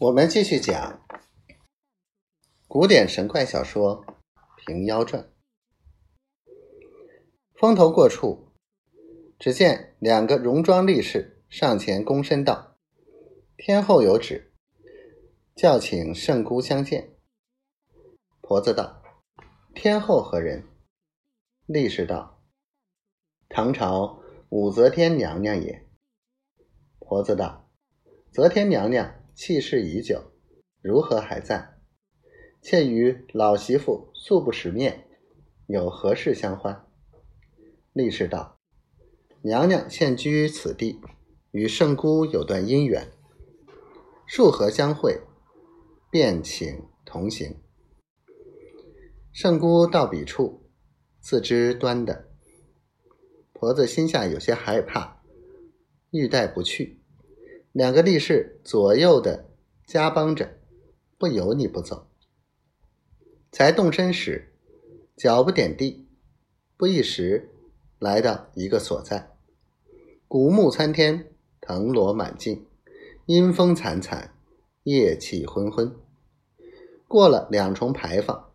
[0.00, 1.06] 我们继续讲
[2.68, 4.04] 古典神怪小说
[4.56, 5.22] 《平妖传》。
[7.54, 8.52] 风头过处，
[9.38, 12.76] 只见两个戎装力士上前躬身道
[13.56, 14.52] ：“天后有旨，
[15.54, 17.16] 叫请圣姑相见。”
[18.42, 19.02] 婆子道
[19.74, 20.68] ：“天后何人？”
[21.64, 22.42] 力士道
[23.48, 25.88] ：“唐朝武则天娘娘也。”
[27.00, 27.70] 婆子道
[28.30, 30.32] ：“则天娘娘。”气势已久，
[30.82, 31.78] 如何还在？
[32.60, 35.08] 妾与老媳妇素不识面，
[35.66, 36.86] 有何事相欢？
[37.94, 38.60] 力士道
[39.40, 41.00] ：“娘娘现居此地，
[41.52, 43.10] 与圣姑有段姻缘，
[44.26, 45.22] 数合相会，
[46.10, 47.62] 便请同行。”
[49.32, 50.70] 圣姑到彼处，
[51.18, 52.28] 自知端的，
[53.54, 55.22] 婆子心下有些害怕，
[56.10, 56.99] 欲带不去。
[57.72, 59.48] 两个力士左右的
[59.86, 60.58] 夹帮着，
[61.16, 62.08] 不由你不走。
[63.52, 64.52] 才动身时，
[65.16, 66.08] 脚不点地，
[66.76, 67.50] 不一时
[68.00, 69.36] 来到一个所在，
[70.26, 72.66] 古木参天，藤萝满径，
[73.26, 74.34] 阴风惨惨，
[74.82, 75.94] 夜气昏昏。
[77.06, 78.52] 过了两重牌坊，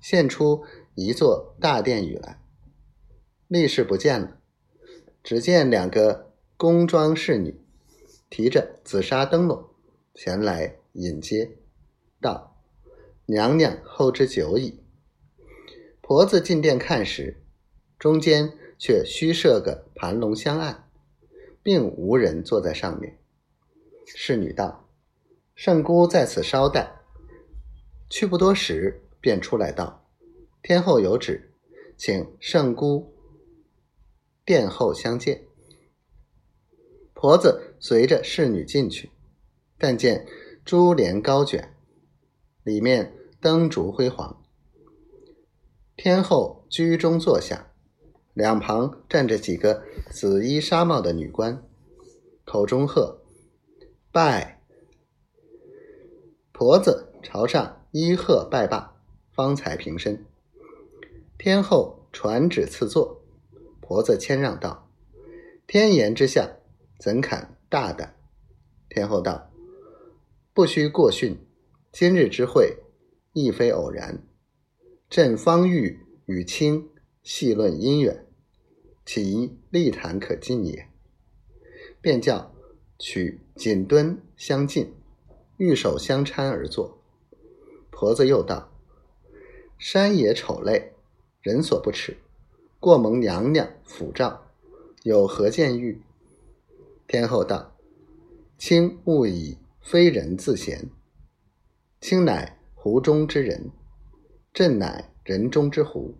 [0.00, 2.40] 现出一座大殿宇来。
[3.48, 4.38] 力士不见了，
[5.24, 7.63] 只见两个宫装侍女。
[8.34, 9.64] 提着紫砂灯笼
[10.12, 11.56] 前来引接，
[12.20, 12.60] 道
[13.26, 14.82] ：“娘娘候之久矣。”
[16.02, 17.40] 婆子进殿看时，
[17.96, 20.90] 中间却虚设个盘龙香案，
[21.62, 23.20] 并无人坐在上面。
[24.04, 24.88] 侍女道
[25.54, 27.02] ：“圣姑在此稍待。”
[28.10, 30.08] 去不多时，便出来道
[30.60, 31.52] ：“天后有旨，
[31.96, 33.14] 请圣姑
[34.44, 35.44] 殿后相见。”
[37.24, 39.10] 婆子随着侍女进去，
[39.78, 40.26] 但见
[40.62, 41.74] 珠帘高卷，
[42.62, 44.42] 里面灯烛辉煌。
[45.96, 47.70] 天后居中坐下，
[48.34, 51.66] 两旁站着几个紫衣纱帽的女官，
[52.44, 53.22] 口中喝
[54.12, 54.60] 拜。
[56.52, 58.94] 婆子朝上一喝拜罢，
[59.32, 60.26] 方才平身。
[61.38, 63.22] 天后传旨赐座，
[63.80, 64.90] 婆子谦让道
[65.66, 66.56] ：“天颜之下。”
[67.04, 68.16] 怎堪大胆？
[68.88, 69.50] 天后道
[70.54, 71.36] ：“不须过训，
[71.92, 72.78] 今日之会
[73.34, 74.22] 亦非偶然。
[75.10, 76.88] 朕方欲与卿
[77.22, 78.26] 细论姻缘，
[79.04, 80.88] 其利谈可进也。
[82.00, 82.54] 便叫
[82.98, 84.94] 取锦墩相近，
[85.58, 87.02] 玉手相搀而坐。
[87.90, 88.72] 婆子又道
[89.76, 90.94] ：‘山野丑类，
[91.42, 92.16] 人所不齿。
[92.80, 94.46] 过蒙娘娘抚照，
[95.02, 96.00] 有何见欲？’”
[97.06, 97.76] 天后道
[98.58, 100.88] ：“卿勿以非人自贤。
[102.00, 103.70] 卿乃湖中之人，
[104.52, 106.14] 朕乃人中之湖。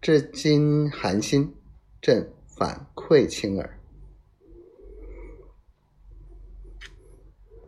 [0.00, 1.54] 至今寒心，
[2.00, 3.77] 朕反愧卿耳。”